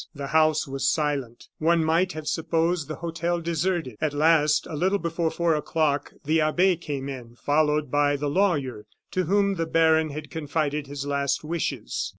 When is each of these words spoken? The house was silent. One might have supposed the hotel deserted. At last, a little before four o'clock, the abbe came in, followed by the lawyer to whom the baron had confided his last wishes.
The 0.15 0.29
house 0.33 0.67
was 0.67 0.89
silent. 0.89 1.49
One 1.59 1.83
might 1.83 2.13
have 2.13 2.27
supposed 2.27 2.87
the 2.87 2.95
hotel 3.05 3.39
deserted. 3.39 3.97
At 4.01 4.15
last, 4.15 4.65
a 4.65 4.73
little 4.75 4.97
before 4.97 5.29
four 5.29 5.53
o'clock, 5.53 6.11
the 6.25 6.41
abbe 6.41 6.75
came 6.77 7.07
in, 7.07 7.35
followed 7.35 7.91
by 7.91 8.15
the 8.15 8.27
lawyer 8.27 8.87
to 9.11 9.25
whom 9.25 9.57
the 9.57 9.67
baron 9.67 10.09
had 10.09 10.31
confided 10.31 10.87
his 10.87 11.05
last 11.05 11.43
wishes. 11.43 12.09